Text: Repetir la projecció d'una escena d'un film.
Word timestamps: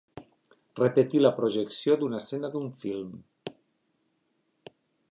Repetir 0.79 1.21
la 1.21 1.31
projecció 1.39 1.99
d'una 2.01 2.23
escena 2.23 2.51
d'un 2.57 2.67
film. 2.87 3.13